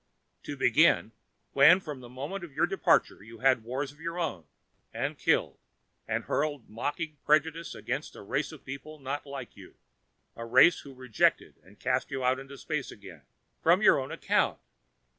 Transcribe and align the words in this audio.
"To 0.45 0.57
begin, 0.57 1.11
when 1.51 1.79
from 1.79 1.99
the 1.99 2.09
moment 2.09 2.43
of 2.43 2.51
your 2.55 2.65
departure 2.65 3.21
you 3.21 3.37
had 3.37 3.63
wars 3.63 3.91
of 3.91 4.01
your 4.01 4.17
own, 4.17 4.45
and 4.91 5.15
killed, 5.15 5.59
and 6.07 6.23
hurled 6.23 6.67
mocking 6.67 7.19
prejudice 7.23 7.75
against 7.75 8.15
a 8.15 8.23
race 8.23 8.51
of 8.51 8.65
people 8.65 8.97
not 8.97 9.27
like 9.27 9.55
you, 9.55 9.75
a 10.35 10.43
race 10.43 10.79
who 10.79 10.95
rejected 10.95 11.57
and 11.63 11.79
cast 11.79 12.09
you 12.09 12.23
out 12.23 12.39
into 12.39 12.57
space 12.57 12.89
again! 12.89 13.21
From 13.61 13.83
your 13.83 13.99
own 13.99 14.11
account! 14.11 14.57